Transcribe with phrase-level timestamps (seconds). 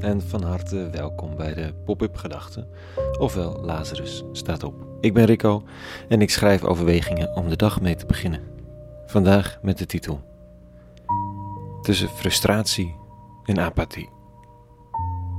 [0.00, 2.68] en van harte welkom bij de Pop-up Gedachten,
[3.18, 4.74] ofwel Lazarus staat op.
[5.00, 5.62] Ik ben Rico
[6.08, 8.40] en ik schrijf overwegingen om de dag mee te beginnen.
[9.06, 10.20] Vandaag met de titel
[11.82, 12.94] Tussen frustratie
[13.44, 14.08] en apathie.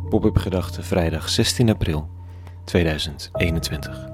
[0.10, 2.10] Pop-up Gedachten vrijdag 16 april
[2.66, 4.10] 2021.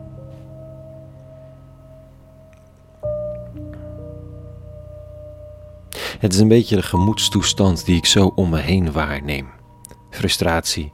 [6.19, 9.56] Het is een beetje de gemoedstoestand die ik zo om me heen waarneem.
[10.17, 10.93] Frustratie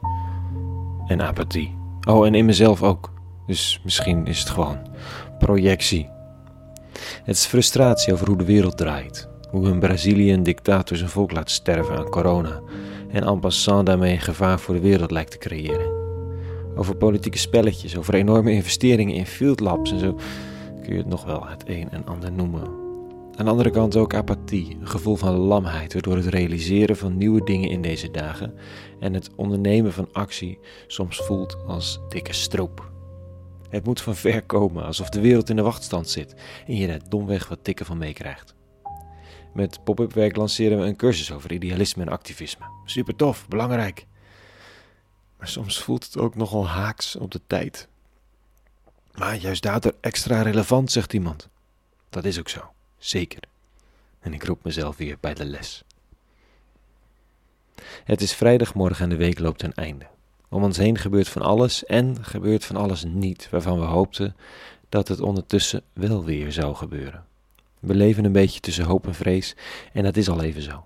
[1.08, 1.76] en apathie.
[2.08, 3.12] Oh, en in mezelf ook.
[3.48, 4.77] Dus misschien is het gewoon
[5.40, 6.09] projectie.
[7.23, 9.30] Het is frustratie over hoe de wereld draait.
[9.49, 12.62] Hoe een Brazilië dictator zijn volk laat sterven aan corona.
[13.12, 15.91] En en passant daarmee een gevaar voor de wereld lijkt te creëren.
[16.76, 20.20] Over politieke spelletjes, over enorme investeringen in field labs en zo
[20.82, 22.83] kun je het nog wel het een en ander noemen.
[23.36, 27.44] Aan de andere kant ook apathie, een gevoel van lamheid, waardoor het realiseren van nieuwe
[27.44, 28.54] dingen in deze dagen
[28.99, 32.91] en het ondernemen van actie soms voelt als dikke stroop.
[33.70, 36.35] Het moet van ver komen, alsof de wereld in de wachtstand zit
[36.68, 38.55] en je er domweg wat tikken van meekrijgt.
[39.54, 42.66] Met pop-up werk lanceren we een cursus over idealisme en activisme.
[42.85, 44.05] Super tof, belangrijk.
[45.38, 47.88] Maar soms voelt het ook nogal haaks op de tijd.
[49.13, 51.50] Maar juist daardoor extra relevant, zegt iemand.
[52.10, 52.74] Dat is ook zo.
[53.04, 53.43] Zeker.
[54.20, 55.84] En ik roep mezelf weer bij de les.
[58.04, 60.05] Het is vrijdagmorgen en de week loopt ten einde.
[60.49, 64.35] Om ons heen gebeurt van alles en gebeurt van alles niet waarvan we hoopten
[64.90, 67.25] dat het ondertussen wel weer zou gebeuren.
[67.79, 69.56] We leven een beetje tussen hoop en vrees
[69.94, 70.85] en dat is al even zo.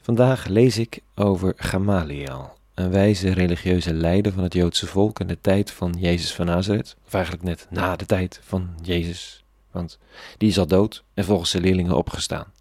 [0.00, 5.38] Vandaag lees ik over Gamaliel, een wijze religieuze leider van het Joodse volk in de
[5.40, 9.40] tijd van Jezus van Nazareth, of eigenlijk net na de tijd van Jezus
[9.70, 9.98] want
[10.36, 12.52] die is al dood en volgens zijn leerlingen opgestaan.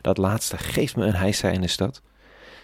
[0.00, 2.02] Dat laatste geeft me een heisa in de stad.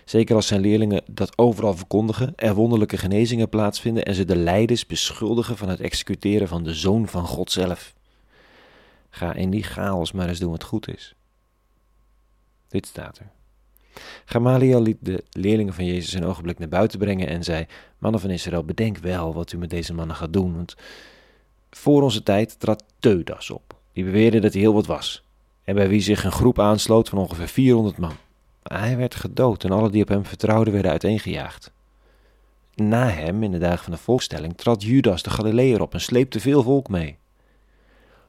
[0.05, 4.87] Zeker als zijn leerlingen dat overal verkondigen, er wonderlijke genezingen plaatsvinden en ze de leiders
[4.87, 7.95] beschuldigen van het executeren van de Zoon van God zelf.
[9.11, 11.15] Ga in die chaos maar eens doen wat goed is.
[12.69, 13.31] Dit staat er.
[14.25, 17.67] Gamaliel liet de leerlingen van Jezus een ogenblik naar buiten brengen en zei:
[17.99, 20.75] Mannen van Israël, bedenk wel wat u met deze mannen gaat doen, want
[21.77, 23.75] voor onze tijd trad Teudas op.
[23.93, 25.23] Die beweerde dat hij heel wat was.
[25.65, 28.17] En bij wie zich een groep aansloot van ongeveer 400 man.
[28.63, 31.73] Hij werd gedood en alle die op hem vertrouwden werden uiteengejaagd.
[32.75, 36.41] Na hem, in de dagen van de volkstelling, trad Judas de Galileër op en sleepte
[36.41, 37.17] veel volk mee.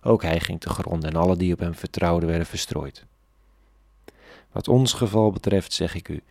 [0.04, 3.06] Ook hij ging te gronden en alle die op hem vertrouwden werden verstrooid.
[4.52, 6.22] Wat ons geval betreft zeg ik u,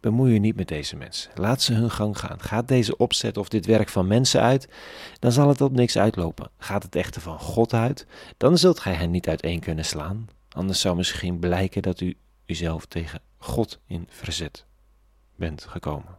[0.00, 1.30] Bemoei je niet met deze mensen.
[1.34, 2.40] Laat ze hun gang gaan.
[2.40, 4.68] Gaat deze opzet of dit werk van mensen uit,
[5.18, 6.50] dan zal het op niks uitlopen.
[6.58, 8.06] Gaat het echter van God uit,
[8.36, 10.28] dan zult gij hen niet uiteen kunnen slaan.
[10.48, 14.64] Anders zou misschien blijken dat u uzelf tegen God in verzet
[15.36, 16.18] bent gekomen.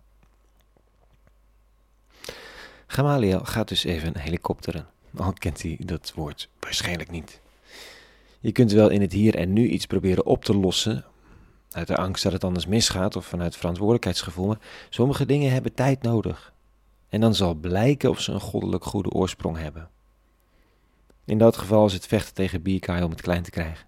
[2.87, 4.87] Gamaliel gaat dus even helikopteren.
[5.15, 7.39] Al kent hij dat woord waarschijnlijk niet.
[8.39, 11.05] Je kunt wel in het hier en nu iets proberen op te lossen,
[11.77, 14.47] uit de angst dat het anders misgaat of vanuit verantwoordelijkheidsgevoel.
[14.47, 16.53] Maar sommige dingen hebben tijd nodig.
[17.09, 19.89] En dan zal blijken of ze een goddelijk goede oorsprong hebben.
[21.25, 23.87] In dat geval is het vechten tegen bierkaai om het klein te krijgen.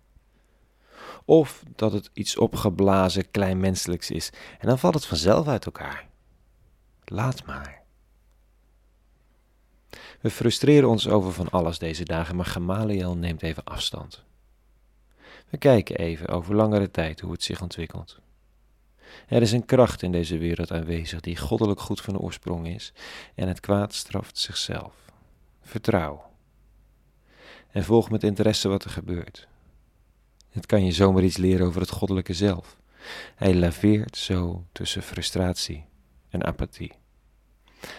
[1.26, 4.30] Of dat het iets opgeblazen kleinmenselijks is
[4.60, 6.08] en dan valt het vanzelf uit elkaar.
[7.06, 7.82] Laat maar.
[10.22, 14.28] We frustreren ons over van alles deze dagen, maar Gamaliel neemt even afstand.
[15.50, 18.20] We kijken even over langere tijd hoe het zich ontwikkelt.
[19.28, 22.94] Er is een kracht in deze wereld aanwezig die goddelijk goed van oorsprong is
[23.36, 24.94] en het kwaad straft zichzelf.
[25.62, 26.32] Vertrouw.
[27.72, 29.48] En volg met interesse wat er gebeurt.
[30.50, 32.78] Het kan je zomaar iets leren over het goddelijke zelf.
[33.36, 35.86] Hij laveert zo tussen frustratie
[36.30, 36.92] en apathie.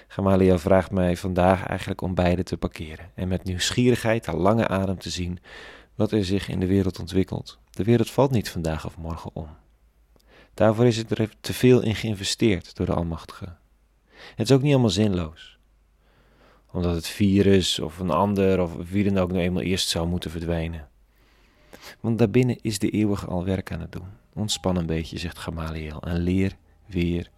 [0.08, 4.98] Gamaliel vraagt mij vandaag eigenlijk om beide te parkeren en met nieuwsgierigheid al lange adem
[4.98, 5.38] te zien
[5.94, 7.58] wat er zich in de wereld ontwikkelt.
[7.70, 9.48] De wereld valt niet vandaag of morgen om.
[10.54, 13.56] Daarvoor is er te veel in geïnvesteerd door de Almachtige.
[14.34, 15.58] Het is ook niet allemaal zinloos.
[16.72, 20.30] Omdat het virus of een ander of wie dan ook nou eenmaal eerst zou moeten
[20.30, 20.88] verdwijnen.
[22.00, 24.08] Want daarbinnen is de eeuwige al werk aan het doen.
[24.34, 26.56] Ontspan een beetje, zegt Gamaliel, en leer
[26.86, 27.30] weer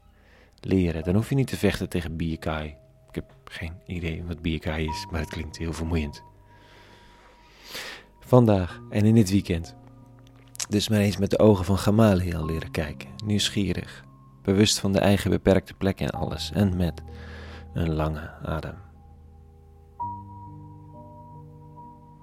[0.60, 1.02] leren.
[1.02, 2.76] Dan hoef je niet te vechten tegen bierkaai.
[3.08, 6.22] Ik heb geen idee wat bierkaai is, maar het klinkt heel vermoeiend
[8.26, 9.76] vandaag en in dit weekend.
[10.68, 14.04] Dus maar eens met de ogen van Gamaliel leren kijken, nieuwsgierig,
[14.42, 17.02] bewust van de eigen beperkte plek in alles en met
[17.74, 18.74] een lange adem.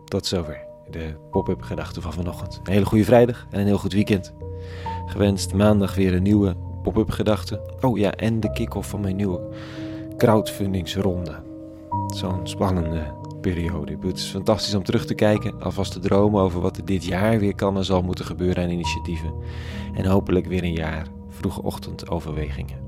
[0.06, 2.60] Tot zover de pop-up gedachten van vanochtend.
[2.64, 4.34] Een hele goede vrijdag en een heel goed weekend.
[5.06, 7.62] Gewenst maandag weer een nieuwe pop-up gedachten.
[7.82, 9.42] Oh ja, en de kick-off van mijn nieuwe
[10.18, 11.44] crowdfundingsronde.
[12.08, 13.98] Zo'n spannende periode.
[14.02, 17.40] Het is fantastisch om terug te kijken, alvast te dromen over wat er dit jaar
[17.40, 19.34] weer kan en zal moeten gebeuren aan initiatieven.
[19.94, 22.80] En hopelijk weer een jaar vroege ochtendoverwegingen.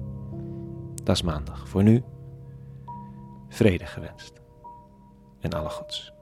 [1.04, 1.68] Dat is maandag.
[1.68, 2.04] Voor nu,
[3.50, 4.42] vrede gewenst.
[5.40, 6.14] En alle goeds.